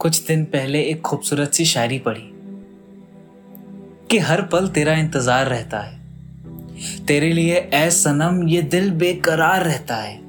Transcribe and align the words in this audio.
कुछ 0.00 0.26
दिन 0.26 0.44
पहले 0.44 0.82
एक 0.82 1.00
खूबसूरत 1.00 1.52
सी 1.52 1.64
शायरी 1.64 1.98
पढ़ी 1.98 2.28
कि 4.10 4.18
हर 4.18 4.42
पल 4.42 4.68
तेरा 4.68 4.92
इंतज़ार 4.92 5.46
रहता 5.46 5.78
है। 5.78 6.00
तेरे 7.06 7.32
लिए 7.32 7.54
ऐ 7.54 7.90
सनम, 7.90 8.48
ये 8.48 8.62
दिल 8.62 8.90
बेकरार 8.90 9.64
रहता 9.64 9.96
है। 9.96 10.20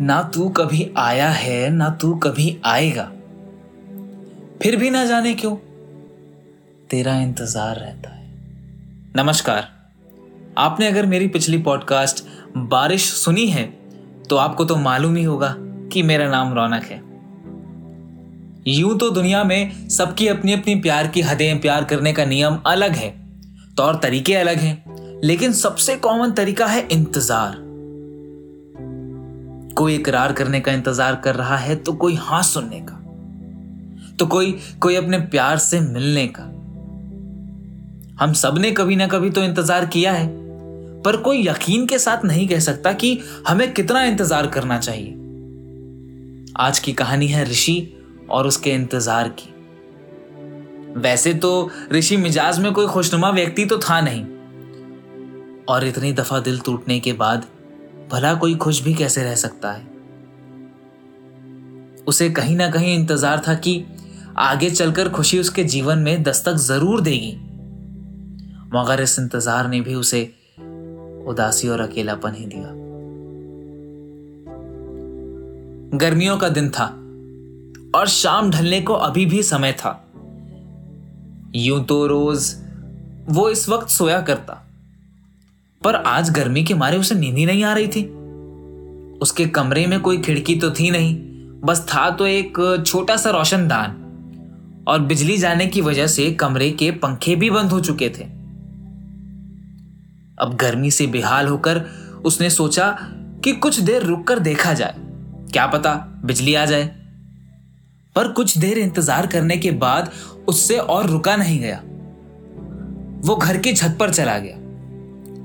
ना 0.00 0.22
तू 0.34 0.48
कभी 0.48 0.90
आया 0.96 1.28
है, 1.28 1.68
ना 1.70 1.88
तू 1.90 2.14
कभी 2.14 2.56
आएगा। 2.64 3.10
फिर 4.62 4.76
भी 4.76 4.90
ना 4.90 5.04
जाने 5.04 5.34
क्यों? 5.34 5.56
तेरा 6.90 7.16
इंतज़ार 7.16 7.76
रहता 7.76 8.10
है। 8.10 8.24
नमस्कार। 9.16 9.68
आपने 10.58 10.86
अगर 10.86 11.06
मेरी 11.06 11.28
पिछली 11.28 11.58
पॉडकास्ट 11.58 12.24
बारिश 12.56 13.04
सुनी 13.04 13.46
है 13.46 13.64
तो 14.30 14.36
आपको 14.36 14.64
तो 14.64 14.76
मालूम 14.76 15.16
ही 15.16 15.24
होगा 15.24 15.54
कि 15.92 16.02
मेरा 16.02 16.28
नाम 16.28 16.54
रौनक 16.54 16.84
है। 16.84 17.05
यूँ 18.66 18.96
तो 18.98 19.08
दुनिया 19.10 19.42
में 19.44 19.88
सबकी 19.88 20.26
अपनी 20.28 20.52
अपनी 20.52 20.74
प्यार 20.76 21.06
की 21.06 21.20
हदें, 21.22 21.60
प्यार 21.60 21.84
करने 21.84 22.12
का 22.12 22.24
नियम 22.24 22.56
अलग 22.66 22.92
है, 22.92 23.08
तौर 23.76 24.00
तरीके 24.02 24.34
अलग 24.34 24.58
हैं, 24.58 25.20
लेकिन 25.24 25.52
सबसे 25.54 25.96
कॉमन 25.98 26.32
तरीका 26.32 26.66
है 26.66 26.86
इंतज़ार। 26.88 27.54
कोई 29.74 29.94
इकरार 29.94 30.32
करने 30.32 30.60
का 30.60 30.72
इंतज़ार 30.72 31.20
कर 31.24 31.34
रहा 31.34 31.56
है 31.56 31.76
तो 31.76 31.92
कोई 31.94 32.14
हाँ 32.16 32.42
सुनने 32.44 32.80
का 32.80 32.94
तो 34.18 34.26
कोई 34.26 34.52
कोई 34.80 34.94
अपने 34.96 35.18
प्यार 35.26 35.58
से 35.58 35.80
मिलने 35.82 36.26
का। 36.28 36.42
हम 38.20 38.32
सबने 38.34 38.70
कभी 38.70 38.96
ना 38.96 39.06
कभी 39.06 39.30
तो 39.30 39.42
इंतज़ार 39.42 39.86
किया 39.86 40.12
है, 40.12 40.26
पर 41.02 41.16
कोई 41.16 41.46
यकीन 41.48 41.86
के 41.86 41.98
साथ 41.98 42.24
नहीं 42.24 42.46
कह 42.48 42.60
सकता 42.60 42.92
कि 42.94 43.18
हमें 43.48 43.72
कितना 43.74 44.04
इंतज़ार 44.04 44.46
करना 44.48 44.78
चाहिए। 44.78 45.12
आज 46.58 46.78
की 46.78 46.92
कहानी 46.94 47.26
है 47.28 47.44
ऋषि 47.44 47.76
और 48.30 48.46
उसके 48.46 48.70
इंतज़ार 48.70 49.28
की। 49.28 49.52
वैसे 51.00 51.34
तो 51.34 51.70
ऋषि 51.92 52.16
मिजाज 52.16 52.58
में 52.58 52.72
कोई 52.72 52.86
खुशनुमा 52.86 53.30
व्यक्ति 53.30 53.64
तो 53.64 53.78
था 53.78 54.00
नहीं। 54.00 54.24
और 55.66 55.84
इतनी 55.84 56.12
दफ़ा 56.12 56.38
दिल 56.40 56.60
टूटने 56.60 56.98
के 57.00 57.12
बाद 57.12 57.46
भला 58.12 58.34
कोई 58.34 58.54
खुश 58.54 58.82
भी 58.82 58.94
कैसे 58.94 59.22
रह 59.22 59.34
सकता 59.34 59.72
है? 59.72 59.84
उसे 62.06 62.30
कहीं 62.30 62.56
ना 62.56 62.70
कहीं 62.70 62.94
इंतज़ार 62.94 63.42
था 63.48 63.54
कि 63.54 63.84
आगे 64.36 64.70
चलकर 64.70 65.08
खुशी 65.08 65.38
उसके 65.38 65.64
जीवन 65.64 65.98
में 65.98 66.22
दस्तक 66.22 66.54
ज़रूर 66.54 67.00
देगी। 67.00 67.32
मगर 68.74 69.00
इस 69.00 69.18
इंतज़ार 69.18 69.68
ने 69.68 69.80
भी 69.80 69.94
उसे 69.94 70.22
उदासी 71.28 71.68
और 71.68 71.80
अकेलापन 71.80 72.34
ही 72.34 72.46
दिया। 72.46 72.72
गर्मियों 75.98 76.36
का 76.38 76.48
दिन 76.48 76.70
था। 76.70 76.86
और 77.96 78.08
शाम 78.08 78.50
ढलने 78.50 78.80
को 78.80 78.94
अभी 78.94 79.26
भी 79.26 79.42
समय 79.42 79.72
था। 79.72 80.12
यूँ 81.54 81.84
तो 81.84 82.06
रोज 82.06 82.54
वो 83.28 83.50
इस 83.50 83.68
वक्त 83.68 83.88
सोया 83.88 84.20
करता। 84.20 84.62
पर 85.84 85.94
आज 85.94 86.30
गर्मी 86.30 86.64
के 86.64 86.74
मारे 86.74 86.98
उसे 86.98 87.14
नींद 87.14 87.36
ही 87.36 87.46
नहीं 87.46 87.64
आ 87.64 87.74
रही 87.74 87.88
थी। 87.88 88.04
उसके 89.18 89.46
कमरे 89.46 89.86
में 89.86 90.00
कोई 90.00 90.18
खिड़की 90.18 90.54
तो 90.56 90.70
थी 90.70 90.90
नहीं, 90.90 91.16
बस 91.60 91.86
था 91.94 92.10
तो 92.10 92.26
एक 92.26 92.82
छोटा 92.86 93.16
सा 93.16 93.30
रोशनदान। 93.30 94.02
और 94.88 95.00
बिजली 95.00 95.38
जाने 95.38 95.66
की 95.66 95.80
वजह 95.80 96.06
से 96.06 96.32
कमरे 96.32 96.70
के 96.70 96.90
पंखे 96.90 97.36
भी 97.36 97.50
बंद 97.50 97.70
हो 97.70 97.80
चुके 97.80 98.08
थे। 98.08 98.24
अब 100.38 100.58
गर्मी 100.60 100.90
से 100.90 101.06
बेहाल 101.06 101.46
होकर 101.46 101.82
उसने 102.24 102.50
सोचा 102.50 102.98
कि 103.44 103.52
कुछ 103.52 103.80
देर 103.80 104.02
रुककर 104.02 104.38
देखा 104.38 104.72
जाए। 104.72 104.94
क्या 105.52 105.66
पता 105.66 105.94
बिजली 106.24 106.54
आ 106.54 106.64
जाए। 106.64 107.05
पर 108.16 108.28
कुछ 108.28 108.56
देर 108.58 108.78
इंतज़ार 108.78 109.26
करने 109.26 109.56
के 109.56 109.70
बाद 109.78 110.10
उससे 110.48 110.76
और 110.78 111.06
रुका 111.06 111.36
नहीं 111.36 111.60
गया। 111.60 111.80
वो 113.24 113.36
घर 113.36 113.56
की 113.56 113.72
छत 113.72 113.96
पर 114.00 114.12
चला 114.12 114.38
गया। 114.38 114.56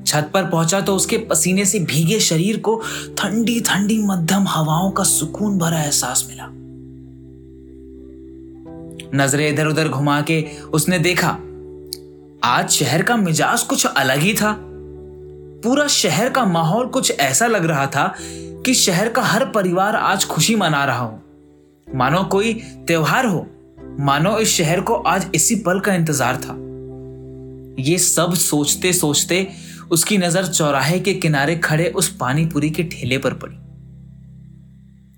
छत 0.04 0.30
पर 0.34 0.46
पहुँचा 0.46 0.80
तो 0.81 0.96
उसके 0.96 1.18
पसीने 1.30 1.66
से 1.66 1.80
भीगे 1.81 2.20
शरीर 2.20 2.58
को 2.60 2.76
ठंडी 3.18 3.60
ठंडी 3.60 3.98
मध्यम 4.06 4.48
हवाओं 4.48 4.90
का 4.92 5.04
सुकून 5.04 5.58
भरा 5.58 5.81
एहसास 5.81 6.26
मिला। 6.30 6.48
नज़रें 9.16 9.48
इधर 9.50 9.68
उधर 9.68 9.88
घुमा 9.88 10.20
के 10.22 10.44
उसने 10.74 11.00
देखा, 11.00 11.38
आज 12.46 12.70
शहर 12.70 13.02
का 13.02 13.16
मिजाज 13.18 13.64
कुछ 13.64 13.86
अलग 13.88 14.20
ही 14.20 14.34
था। 14.34 14.56
पूरा 15.64 15.88
शहर 15.88 16.30
का 16.30 16.46
माहौल 16.46 16.88
कुछ 16.90 17.12
ऐसा 17.12 17.48
लग 17.48 17.66
रहा 17.66 17.86
था 17.88 18.14
कि 18.66 18.74
शहर 18.74 19.10
का 19.10 19.22
हर 19.24 19.46
परिवार 19.46 19.96
आज 19.96 20.26
खुशी 20.26 20.56
मना 20.56 20.86
रहा 20.86 21.00
हो। 21.00 21.21
मानो 21.96 22.24
कोई 22.24 22.53
त्योहार 22.88 23.25
हो, 23.25 23.46
मानो 24.00 24.38
इस 24.40 24.50
शहर 24.50 24.81
को 24.81 24.94
आज 24.94 25.25
इसी 25.35 25.56
पल 25.56 25.79
का 25.79 25.94
इंतज़ार 25.96 26.38
था। 26.38 26.56
ये 27.79 27.97
सब 27.97 28.34
सोचते 28.34 28.94
सोचते 28.94 29.47
उसकी 29.91 30.18
नज़र 30.18 30.46
चौराहे 30.47 31.00
के 31.00 31.13
किनारे 31.13 31.56
खड़े 31.56 31.90
उस 31.90 32.09
पानी 32.18 32.46
पूरी 32.46 32.69
के 32.69 32.84
ठेले 32.84 33.18
पर 33.18 33.34
पड़ी। 33.34 33.56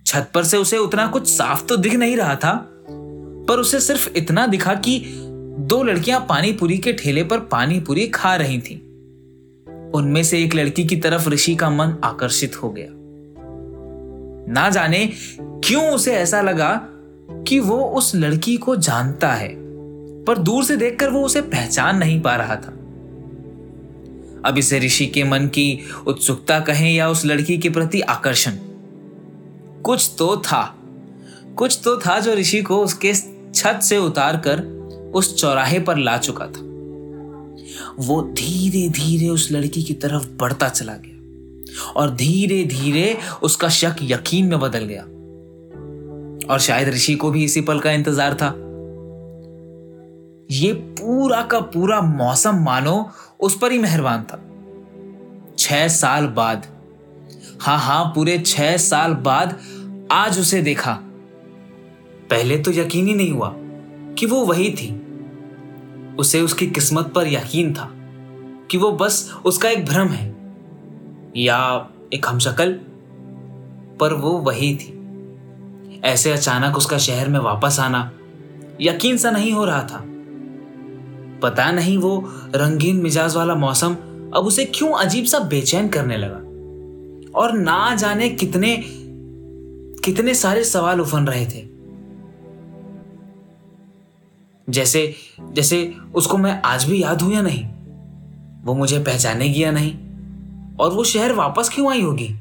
छत 0.05 0.31
पर 0.33 0.43
से 0.43 0.57
उसे 0.57 0.77
उतना 0.77 1.07
कुछ 1.07 1.27
साफ़ 1.27 1.65
तो 1.65 1.77
दिख 1.77 1.93
नहीं 1.93 2.15
रहा 2.17 2.35
था, 2.35 2.53
पर 3.47 3.59
उसे 3.59 3.79
सिर्फ़ 3.79 4.09
इतना 4.17 4.47
दिखा 4.47 4.73
कि 4.73 4.99
दो 5.59 5.81
लड़कियाँ 5.83 6.19
पानी 6.29 6.51
पूरी 6.51 6.77
के 6.77 6.93
ठेले 6.93 7.23
पर 7.23 7.39
पानी 7.51 7.79
पूरी 7.79 8.07
खा 8.07 8.35
रही 8.35 8.59
थीं। 8.59 8.77
उनमें 9.91 10.23
से 10.23 10.43
एक 10.43 10.55
लड़की 10.55 10.83
की 10.83 10.95
तरफ़ 10.95 11.29
ऋषि 11.29 11.55
का 11.55 11.69
मन 11.69 11.95
आकर्षित 12.03 12.61
हो 12.63 12.69
गया। 12.69 12.87
ना 14.47 14.69
जाने 14.69 15.05
क्यों 15.41 15.89
उसे 15.91 16.13
ऐसा 16.13 16.41
लगा 16.41 16.73
कि 17.47 17.59
वो 17.59 17.77
उस 17.77 18.15
लड़की 18.15 18.57
को 18.57 18.75
जानता 18.75 19.33
है, 19.33 19.49
पर 20.23 20.37
दूर 20.37 20.63
से 20.63 20.77
देखकर 20.77 21.09
वो 21.09 21.21
उसे 21.21 21.41
पहचान 21.41 21.97
नहीं 21.97 22.21
पा 22.21 22.35
रहा 22.35 22.55
था। 22.55 22.73
अब 24.45 24.55
इसे 24.57 24.79
ऋषि 24.79 25.05
के 25.05 25.23
मन 25.23 25.47
की 25.47 25.79
उत्सुकता 26.07 26.59
कहें 26.59 26.91
या 26.93 27.09
उस 27.09 27.25
लड़की 27.25 27.57
के 27.57 27.69
प्रति 27.69 28.01
आकर्षण, 28.01 28.51
कुछ 29.83 30.11
तो 30.17 30.35
था, 30.37 30.63
कुछ 31.55 31.79
तो 31.83 31.97
था 31.97 32.19
जो 32.19 32.33
ऋषि 32.33 32.61
को 32.61 32.83
उसके 32.83 33.13
छत 33.55 33.79
से 33.83 33.97
उतार 33.97 34.37
कर 34.37 34.61
उस 35.15 35.35
चौराहे 35.35 35.79
पर 35.79 35.97
ला 35.97 36.17
चुका 36.17 36.45
था। 36.45 36.69
वो 37.99 38.21
धीरे 38.21 38.87
धीरे 38.89 39.29
उस 39.29 39.51
लड़की 39.51 39.83
की 39.83 39.93
तरफ़ 39.93 40.27
बढ़ता 40.39 40.69
चला 40.69 40.93
गया। 40.93 41.12
और 41.95 42.09
धीरे 42.09 42.63
धीरे 42.63 43.17
उसका 43.43 43.69
शक 43.69 43.95
यकीन 44.01 44.47
में 44.47 44.59
बदल 44.59 44.83
गया। 44.83 45.03
और 46.47 46.59
शायद 46.59 46.89
ऋषि 46.89 47.15
को 47.15 47.31
भी 47.31 47.43
इसी 47.43 47.61
पल 47.61 47.79
का 47.79 47.91
इंतज़ार 47.91 48.33
था। 48.33 48.47
ये 50.51 50.73
पूरा 50.73 51.41
का 51.41 51.59
पूरा 51.59 52.01
मौसम 52.01 52.55
मानो 52.55 53.09
उस 53.39 53.57
पर 53.57 53.71
ही 53.71 53.77
मेहरबान 53.77 54.23
था। 54.23 54.39
छह 55.57 55.87
साल 55.87 56.27
बाद, 56.27 56.65
हाँ 57.61 57.77
हाँ, 57.79 58.03
पूरे 58.05 58.37
छह 58.39 58.77
साल 58.77 59.13
बाद 59.13 59.59
आज 60.11 60.39
उसे 60.39 60.61
देखा। 60.61 60.93
पहले 62.29 62.57
तो 62.57 62.71
यकीन 62.71 63.07
ही 63.07 63.13
नहीं 63.13 63.31
हुआ 63.31 63.53
कि 64.17 64.25
वो 64.25 64.45
वही 64.45 64.69
थी। 64.71 64.89
उसे 66.19 66.41
उसकी 66.41 66.67
किस्मत 66.67 67.11
पर 67.15 67.27
यकीन 67.27 67.73
था 67.73 67.89
कि 68.71 68.77
वो 68.77 68.91
बस 68.91 69.33
उसका 69.45 69.69
एक 69.69 69.85
भ्रम 69.85 70.07
है। 70.07 70.32
या 71.37 71.89
एक 72.13 72.27
हमशक्ल, 72.27 72.71
पर 73.99 74.13
वो 74.13 74.31
वही 74.31 74.75
थी। 74.75 76.01
ऐसे 76.03 76.31
अचानक 76.31 76.77
उसका 76.77 76.97
शहर 76.97 77.29
में 77.29 77.39
वापस 77.39 77.79
आना 77.79 78.11
यकीन 78.81 79.17
सा 79.17 79.31
नहीं 79.31 79.51
हो 79.51 79.65
रहा 79.65 79.83
था। 79.83 80.03
पता 81.39 81.71
नहीं 81.71 81.97
वो 81.97 82.23
रंगीन 82.55 82.97
मिजाज 82.97 83.35
वाला 83.35 83.55
मौसम 83.55 83.93
अब 84.35 84.45
उसे 84.45 84.65
क्यों 84.65 84.91
अजीब 84.93 85.25
सा 85.25 85.39
बेचैन 85.39 85.87
करने 85.87 86.17
लगा। 86.17 86.37
और 87.39 87.57
ना 87.57 87.95
जाने 87.95 88.29
कितने 88.29 88.83
कितने 90.03 90.33
सारे 90.33 90.63
सवाल 90.63 91.01
उफन 91.01 91.27
रहे 91.27 91.45
थे। 91.45 91.65
जैसे 94.69 95.13
जैसे 95.53 95.95
उसको 96.15 96.37
मैं 96.37 96.61
आज 96.61 96.83
भी 96.83 97.03
याद 97.03 97.21
हूँ 97.21 97.33
या 97.33 97.41
नहीं, 97.41 97.65
वो 98.63 98.73
मुझे 98.73 98.99
पहचानेगी 98.99 99.63
या 99.63 99.71
नहीं 99.71 99.93
और 100.79 100.93
वो 100.93 101.03
शहर 101.03 101.33
वापस 101.33 101.69
क्यों 101.69 101.91
आई 101.91 102.01
होगी? 102.01 102.35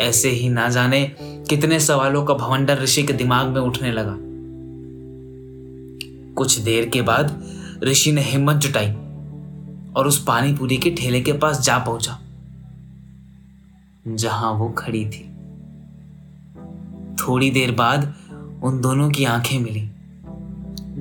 ऐसे 0.00 0.28
ही 0.28 0.48
ना 0.48 0.68
जाने 0.68 1.04
कितने 1.20 1.80
सवालों 1.80 2.24
का 2.24 2.34
भवंडर 2.34 2.78
ऋषि 2.78 3.02
के 3.02 3.12
दिमाग 3.12 3.46
में 3.46 3.60
उठने 3.60 3.92
लगा। 3.92 4.16
कुछ 6.34 6.58
देर 6.58 6.88
के 6.88 7.02
बाद 7.02 7.42
ऋषि 7.84 8.12
ने 8.12 8.20
हिम्मत 8.20 8.56
जुटाई 8.56 8.90
और 9.96 10.06
उस 10.06 10.22
पानी 10.24 10.54
पूरी 10.54 10.76
के 10.76 10.90
ठेले 10.90 11.20
के 11.20 11.32
पास 11.32 11.60
जा 11.60 11.78
पहुँचा, 11.78 12.18
जहाँ 14.08 14.52
वो 14.52 14.68
खड़ी 14.68 15.04
थी। 15.06 15.24
थोड़ी 17.16 17.50
देर 17.50 17.72
बाद 17.72 18.14
उन 18.62 18.80
दोनों 18.80 19.10
की 19.10 19.24
आँखें 19.24 19.58
मिली। 19.58 19.88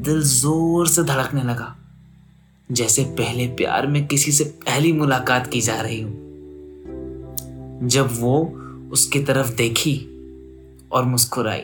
दिल 0.02 0.22
ज़ोर 0.22 0.88
से 0.88 1.04
धड़कने 1.04 1.44
लगा। 1.44 1.76
जैसे 2.72 3.04
पहले 3.04 3.48
प्यार 3.48 3.88
में 3.88 4.08
किसी 4.08 4.32
से 4.32 4.44
पहली 4.44 4.92
मुलाकात 4.94 5.48
की 5.48 5.62
जा 5.62 5.82
रही 5.82 6.02
हो। 6.02 6.10
जब 7.84 8.10
वो 8.20 8.60
उसकी 8.92 9.20
तरफ़ 9.20 9.56
देखी 9.56 9.96
और 10.92 11.04
मुस्कुराई 11.04 11.60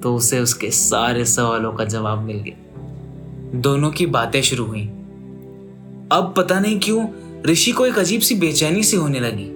तो 0.00 0.14
उसे 0.14 0.40
उसके 0.40 0.70
सारे 0.70 1.24
सवालों 1.24 1.72
का 1.72 1.84
जवाब 1.84 2.18
मिल 2.18 2.36
गया। 2.36 3.60
दोनों 3.60 3.90
की 3.90 4.06
बातें 4.06 4.42
शुरू 4.42 4.64
हुई। 4.64 4.84
अब 6.12 6.34
पता 6.36 6.60
नहीं 6.60 6.80
क्यों 6.80 7.06
ऋषि 7.46 7.72
को 7.72 7.86
एक 7.86 7.98
अजीब 7.98 8.20
सी 8.20 8.34
बेचैनी 8.34 8.82
सी 8.82 8.96
होने 8.96 9.20
लगी 9.20 9.48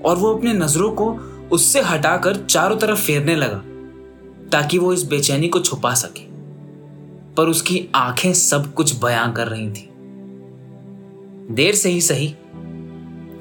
और 0.00 0.16
वो 0.16 0.34
अपने 0.34 0.52
नज़रों 0.52 0.92
को 0.92 1.12
उससे 1.52 1.80
हटाकर 1.80 2.36
चारों 2.36 2.76
तरफ़ 2.76 3.00
फेरने 3.00 3.36
लगा, 3.36 3.62
ताकि 4.48 4.78
वो 4.78 4.92
इस 4.92 5.02
बेचैनी 5.02 5.48
को 5.48 5.58
छुपा 5.58 5.94
सके। 5.94 6.31
पर 7.36 7.48
उसकी 7.48 7.88
आँखें 7.94 8.32
सब 8.32 8.74
कुछ 8.74 9.02
बयां 9.02 9.32
कर 9.32 9.48
रही 9.48 9.70
थी। 9.70 9.88
देर 11.50 11.74
से 11.74 11.90
ही 11.90 12.00
सही। 12.00 12.34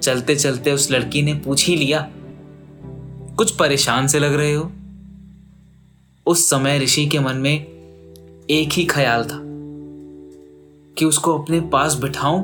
चलते 0.02 0.36
चलते 0.36 0.72
उस 0.72 0.92
लड़की 0.92 1.22
ने 1.22 1.34
पूछ 1.34 1.68
ही 1.68 1.76
लिया, 1.76 2.12
कुछ 3.38 3.52
परेशान 3.52 4.08
से 4.08 4.20
लग 4.20 4.34
रहे 4.34 4.54
हो? 4.54 4.72
उस 6.26 6.50
समय 6.50 6.80
ऋषि 6.80 7.06
के 7.06 7.20
मन 7.20 7.36
में 7.36 7.66
एक 8.50 8.70
ही 8.72 8.86
ख्याल 8.86 9.24
था 9.24 9.40
कि 10.98 11.06
उसको 11.06 11.40
अपने 11.40 11.62
पास 11.62 11.96
बिठाऊं 11.96 12.42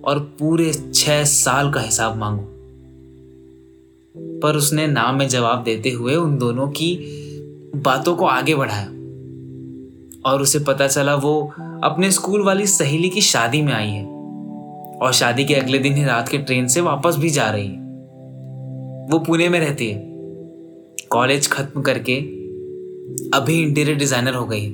और 0.00 0.18
पूरे 0.18 0.92
छह 0.94 1.24
साल 1.24 1.72
का 1.72 1.80
हिसाब 1.80 2.16
मांगू। 2.16 2.44
पर 4.40 4.56
उसने 4.56 4.86
नाम 4.86 5.18
में 5.18 5.28
जवाब 5.28 5.62
देते 5.62 5.90
हुए 5.90 6.14
उन 6.14 6.38
दोनों 6.38 6.68
की 6.68 6.98
बातों 7.76 8.16
को 8.16 8.26
आगे 8.26 8.54
बढ़ाया। 8.54 8.93
और 10.26 10.42
उसे 10.42 10.58
पता 10.58 10.86
चला 10.88 11.14
वो 11.14 11.52
अपने 11.84 12.10
स्कूल 12.10 12.42
वाली 12.42 12.66
सहेली 12.66 13.08
की 13.08 13.20
शादी 13.20 13.62
में 13.62 13.72
आई 13.72 13.90
है। 13.90 14.04
और 14.96 15.12
शादी 15.12 15.44
के 15.44 15.54
अगले 15.54 15.78
दिन 15.78 15.94
ही 15.94 16.04
रात 16.04 16.28
के 16.28 16.38
ट्रेन 16.38 16.68
से 16.68 16.80
वापस 16.80 17.16
भी 17.16 17.30
जा 17.30 17.50
रही 17.50 17.66
है। 17.66 17.82
वो 19.10 19.18
पुणे 19.18 19.48
में 19.48 19.60
रहती 19.60 19.90
है। 19.90 20.02
कॉलेज 21.12 21.48
खत्म 21.48 21.82
करके 21.82 22.16
अभी 23.34 23.62
इंटीरियर 23.62 23.96
डिज़ाइनर 23.96 24.34
हो 24.34 24.46
गई 24.46 24.70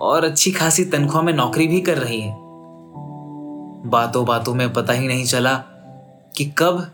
और 0.00 0.24
अच्छी 0.24 0.52
खासी 0.52 0.84
तनख्वाह 0.84 1.22
में 1.22 1.32
नौकरी 1.32 1.66
भी 1.66 1.80
कर 1.80 1.98
रही 1.98 2.20
है। 2.20 2.34
बातों 3.90 4.24
बातों 4.26 4.54
में 4.54 4.72
पता 4.72 4.92
ही 4.92 5.08
नहीं 5.08 5.24
चला 5.24 5.54
कि 6.36 6.44
कब 6.58 6.86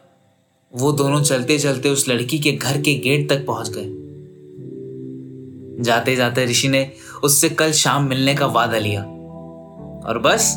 वो 0.72 0.92
दोनों 0.92 1.22
चलते 1.22 1.58
चलते 1.58 1.88
उस 1.88 2.08
लड़की 2.08 2.38
के 2.38 2.52
घर 2.52 2.80
के 2.80 2.94
गेट 2.94 3.28
तक 3.30 3.46
पहुँच 3.46 3.68
गए। 3.68 4.05
जाते 5.80 6.16
जाते 6.16 6.44
ऋषि 6.46 6.68
ने 6.68 6.90
उससे 7.24 7.48
कल 7.50 7.72
शाम 7.72 8.04
मिलने 8.04 8.34
का 8.34 8.46
वादा 8.46 8.78
लिया। 8.78 9.02
और 10.02 10.18
बस, 10.18 10.52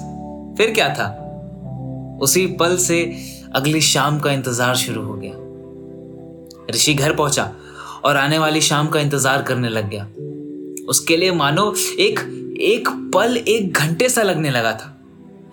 फिर 0.57 0.73
क्या 0.73 0.89
था? 0.89 1.07
उसी 2.21 2.45
पल 2.59 2.77
से 2.77 3.01
अगली 3.55 3.81
शाम 3.81 4.19
का 4.19 4.31
इंतज़ार 4.31 4.75
शुरू 4.75 5.01
हो 5.01 5.13
गया। 5.13 6.75
ऋषि 6.75 6.93
घर 6.93 7.15
पहुँचा 7.15 7.51
और 8.05 8.17
आने 8.17 8.37
वाली 8.39 8.61
शाम 8.61 8.87
का 8.87 8.99
इंतज़ार 8.99 9.41
करने 9.41 9.69
लग 9.69 9.89
गया। 9.89 10.07
उसके 10.89 11.17
लिए 11.17 11.31
मानो 11.31 11.73
एक 11.99 12.19
एक 12.61 12.89
पल 13.13 13.37
एक 13.37 13.73
घंटे 13.73 14.09
सा 14.09 14.23
लगने 14.23 14.49
लगा 14.49 14.71
था। 14.73 14.95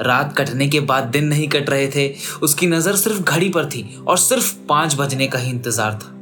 रात 0.00 0.34
कटने 0.38 0.66
के 0.68 0.80
बाद 0.80 1.04
दिन 1.04 1.24
नहीं 1.24 1.48
कट 1.48 1.70
रहे 1.70 1.86
थे, 1.88 2.12
उसकी 2.42 2.66
नज़र 2.66 2.96
सिर्फ़ 2.96 3.22
घड़ी 3.22 3.48
पर 3.48 3.66
थी 3.66 3.84
और 4.08 4.18
सिर्फ़ 4.18 4.54
पाँच 4.68 4.94
बजने 4.94 5.26
का 5.26 5.38
ही 5.38 5.50
इंतज़ार 5.50 5.94
था। 5.94 6.12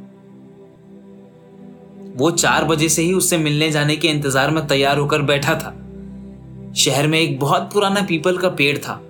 वो 2.15 2.29
चार 2.31 2.65
बजे 2.65 2.89
से 2.89 3.01
ही 3.01 3.13
उससे 3.13 3.37
मिलने 3.37 3.69
जाने 3.71 3.95
के 3.95 4.07
इंतज़ार 4.07 4.51
में 4.51 4.65
तैयार 4.67 4.97
होकर 4.97 5.21
बैठा 5.21 5.55
था। 5.55 5.73
शहर 6.75 7.07
में 7.07 7.19
एक 7.19 7.39
बहुत 7.39 7.69
पुराना 7.73 8.01
पीपल 8.01 8.37
का 8.37 8.49
पेड़ 8.49 8.77
था 8.77 9.01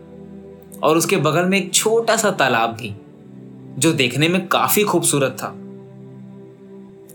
और 0.84 0.98
उसके 0.98 1.18
बगल 1.18 1.46
में 1.46 1.58
एक 1.58 1.74
छोटा 1.74 2.16
सा 2.16 2.32
तालाब 2.32 2.76
भी, 2.76 2.94
जो 3.80 3.94
देखने 3.94 4.28
में 4.28 4.48
काफ़ी 4.48 4.84
खूबसूरत 4.84 5.38
था। 5.40 5.48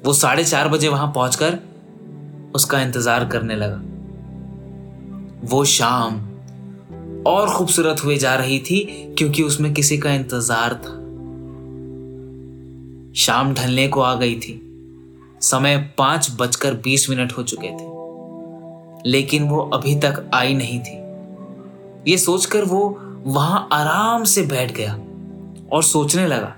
वो 0.04 0.12
साढ़े 0.12 0.44
चार 0.44 0.68
बजे 0.68 0.88
वहाँ 0.88 1.12
पहुंचकर 1.14 1.58
उसका 2.54 2.80
इंतज़ार 2.82 3.24
करने 3.24 3.56
लगा। 3.56 3.80
वो 5.46 5.64
शाम 5.64 6.20
और 7.26 7.48
खूबसूरत 7.48 8.04
हुए 8.04 8.16
जा 8.16 8.34
रही 8.34 8.58
थी, 8.60 8.80
क्योंकि 9.18 9.42
उसमें 9.42 9.72
किसी 9.74 9.98
का 9.98 10.14
इंतज़ार 10.14 10.74
था। 10.74 10.98
शाम 13.16 13.54
ढलने 13.54 13.88
को 13.88 14.00
आ 14.00 14.14
गई 14.14 14.34
थी। 14.36 14.60
समय 15.40 15.94
पाँच 15.98 16.36
बजकर 16.40 16.74
बीस 16.74 17.10
मिनट 17.10 17.32
हो 17.32 17.42
चुके 17.42 17.68
थे। 17.68 17.90
लेकिन 19.10 19.48
वो 19.48 19.58
अभी 19.58 19.94
तक 19.94 20.30
आई 20.34 20.54
नहीं 20.54 20.80
थी। 20.80 21.00
ये 22.10 22.18
सोचकर 22.18 22.64
वो 22.64 22.98
वहाँ 23.26 23.68
आराम 23.72 24.24
से 24.24 24.42
बैठ 24.42 24.72
गया 24.72 24.94
और 25.72 25.82
सोचने 25.82 26.26
लगा 26.26 26.56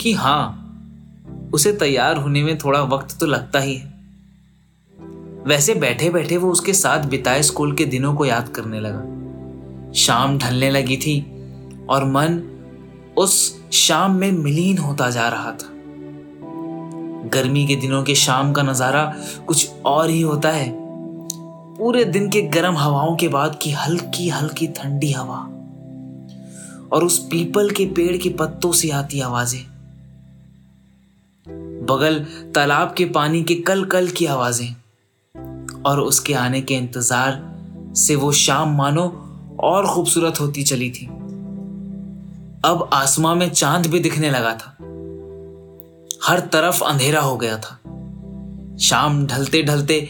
कि 0.00 0.12
हाँ, 0.12 0.62
उसे 1.54 1.72
तैयार 1.72 2.16
होने 2.16 2.42
में 2.42 2.58
थोड़ा 2.58 2.82
वक्त 2.82 3.20
तो 3.20 3.26
लगता 3.26 3.58
ही 3.58 3.74
है। 3.74 3.94
वैसे 5.46 5.74
बैठे 5.74 6.10
बैठे 6.10 6.36
वो 6.36 6.50
उसके 6.50 6.72
साथ 6.72 7.04
बिताए 7.04 7.42
स्कूल 7.42 7.74
के 7.74 7.84
दिनों 7.84 8.14
को 8.14 8.24
याद 8.24 8.48
करने 8.48 8.80
लगा। 8.80 9.92
शाम 9.92 10.38
ढलने 10.38 10.70
लगी 10.70 10.96
थी 10.96 11.20
और 11.88 12.04
मन 12.04 12.42
उस 13.18 13.62
शाम 13.72 14.14
में 14.14 14.32
मिलीन 14.32 14.78
होता 14.78 15.10
जा 15.10 15.28
रहा 15.28 15.52
था। 15.52 15.75
गर्मी 17.28 17.66
के 17.66 17.76
दिनों 17.76 18.02
के 18.02 18.14
शाम 18.14 18.52
का 18.52 18.62
नज़ारा 18.62 19.04
कुछ 19.46 19.70
और 19.86 20.10
ही 20.10 20.20
होता 20.20 20.50
है। 20.50 20.70
पूरे 21.78 22.04
दिन 22.04 22.28
के 22.30 22.42
गर्म 22.42 22.76
हवाओं 22.76 23.16
के 23.16 23.28
बाद 23.28 23.58
की 23.62 23.70
हल्की 23.70 24.28
हल्की 24.28 24.66
ठंडी 24.66 25.10
हवा 25.12 25.38
और 26.92 27.04
उस 27.04 27.18
पीपल 27.26 27.70
के 27.70 27.86
पेड़ 27.86 28.16
के 28.16 28.28
पत्तों 28.30 28.72
से 28.72 28.90
आती 28.90 29.20
आवाज़ें। 29.20 29.64
बगल 31.86 32.18
तालाब 32.54 32.94
के 32.98 33.04
पानी 33.04 33.42
के 33.42 33.54
कल 33.62 33.84
कल 33.84 34.08
की 34.08 34.26
आवाज़ें 34.26 35.82
और 35.82 36.00
उसके 36.00 36.34
आने 36.34 36.60
के 36.60 36.74
इंतज़ार 36.74 37.42
से 37.96 38.14
वो 38.14 38.32
शाम 38.32 38.76
मानो 38.76 39.02
और 39.60 39.86
खूबसूरत 39.86 40.40
होती 40.40 40.62
चली 40.62 40.90
थी। 40.90 41.06
अब 42.64 42.88
आसमां 42.92 43.34
में 43.36 43.48
चाँद 43.50 43.86
भी 43.86 44.00
दिखने 44.00 44.30
लगा 44.30 44.52
था। 44.52 44.76
हर 46.24 46.40
तरफ़ 46.40 46.84
अंधेरा 46.84 47.20
हो 47.20 47.36
गया 47.36 47.58
था। 47.58 47.80
शाम 48.78 49.26
ढलते 49.26 49.62
ढलते 49.62 50.08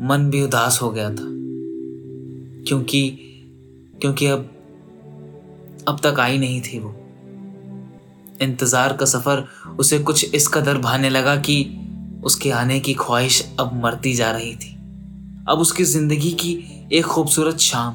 मन 0.00 0.30
भी 0.30 0.42
उदास 0.42 0.82
हो 0.82 0.90
गया 0.90 1.10
था। 1.10 1.38
क्योंकि 2.68 3.10
क्योंकि 4.00 4.26
अब 4.26 4.50
अब 5.88 6.00
तक 6.04 6.20
आई 6.20 6.38
नहीं 6.38 6.62
थी 6.62 6.78
वो। 6.78 6.94
इंतज़ार 8.42 8.92
का 8.92 9.06
सफ़र 9.06 9.44
उसे 9.78 9.98
कुछ 9.98 10.34
इस 10.34 10.48
कदर 10.48 10.78
भाने 10.78 11.10
लगा 11.10 11.36
कि 11.36 11.80
उसके 12.24 12.50
आने 12.50 12.80
की 12.80 12.94
ख्वाहिश 12.94 13.56
अब 13.60 13.82
मरती 13.82 14.14
जा 14.14 14.30
रही 14.30 14.56
थी। 14.56 14.74
अब 15.48 15.58
उसकी 15.58 15.84
ज़िंदगी 15.84 16.30
की 16.30 16.86
एक 16.92 17.04
खूबसूरत 17.04 17.58
शाम 17.58 17.94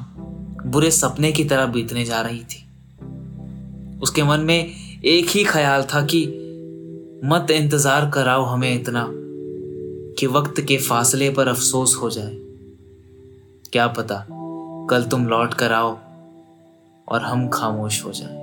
बुरे 0.70 0.90
सपने 0.90 1.32
की 1.32 1.44
तरह 1.44 1.66
बीतने 1.66 2.04
जा 2.04 2.20
रही 2.20 2.44
थी। 2.44 2.66
उसके 4.00 4.22
मन 4.22 4.40
में 4.40 4.72
एक 5.04 5.26
ही 5.28 5.44
ख्याल 5.44 5.82
था 5.82 6.02
कि 6.02 6.43
मत 7.24 7.50
इंतज़ार 7.50 8.08
कराओ 8.10 8.44
हमें 8.44 8.74
इतना 8.74 9.04
कि 10.18 10.26
वक्त 10.26 10.60
के 10.60 10.76
फासले 10.78 11.28
पर 11.30 11.48
अफसोस 11.48 11.94
हो 11.96 12.08
जाए। 12.10 12.34
क्या 13.72 13.86
पता 13.88 14.24
कल 14.90 15.04
तुम 15.04 15.26
लौट 15.28 15.54
कर 15.54 15.72
आओ 15.72 15.96
और 17.08 17.22
हम 17.22 17.46
खामोश 17.48 18.04
हो 18.04 18.12
जाए। 18.14 18.42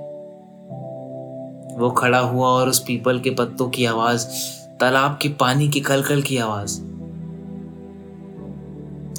वो 1.78 1.90
खड़ा 1.90 2.18
हुआ 2.18 2.48
और 2.48 2.68
उस 2.68 2.78
पीपल 2.78 3.20
के 3.20 3.30
पत्तों 3.30 3.68
की 3.68 3.84
आवाज़, 3.84 4.26
तालाब 4.80 5.18
के 5.22 5.28
पानी 5.40 5.68
की 5.68 5.80
कलकल 5.82 6.22
की 6.22 6.36
आवाज़, 6.38 6.80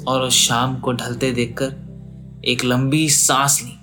और 0.04 0.22
उस 0.22 0.34
शाम 0.38 0.76
को 0.80 0.92
ढलते 0.94 1.32
देखकर 1.32 2.42
एक 2.44 2.64
लंबी 2.64 3.08
सांस 3.10 3.60
ली 3.62 3.76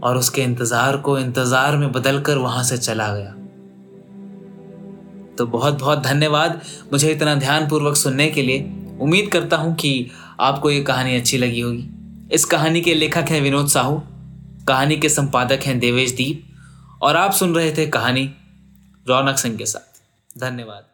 और 0.00 0.16
उसके 0.16 0.42
इंतज़ार 0.42 0.96
को 0.96 1.18
इंतज़ार 1.18 1.76
में 1.76 1.90
बदलकर 1.92 2.38
वहाँ 2.38 2.64
से 2.64 2.78
चला 2.78 3.14
गया। 3.14 3.34
तो 5.38 5.46
बहुत 5.46 5.78
बहुत 5.78 5.98
धन्यवाद 5.98 6.60
मुझे 6.92 7.12
इतना 7.12 7.34
ध्यानपूर्वक 7.34 7.96
सुनने 7.96 8.28
के 8.30 8.42
लिए। 8.42 8.60
उम्मीद 9.00 9.28
करता 9.32 9.56
हूँ 9.56 9.74
कि 9.74 10.10
आपको 10.40 10.70
ये 10.70 10.82
कहानी 10.82 11.16
अच्छी 11.16 11.38
लगी 11.38 11.60
होगी। 11.60 11.88
इस 12.32 12.44
कहानी 12.44 12.80
के 12.80 12.94
लेखक 12.94 13.24
हैं 13.28 13.40
विनोद 13.40 13.68
साहू, 13.68 14.02
कहानी 14.68 14.96
के 14.96 15.08
संपादक 15.08 15.60
हैं 15.62 15.78
देवेश 15.78 16.10
दीप, 16.10 16.44
और 17.02 17.16
आप 17.16 17.32
सुन 17.32 17.54
रहे 17.54 17.72
थे 17.72 17.86
कहानी 17.86 18.30
रौनक 19.08 19.38
सिंह 19.38 19.56
के 19.56 19.66
साथ। 19.66 20.00
धन्यवाद। 20.40 20.91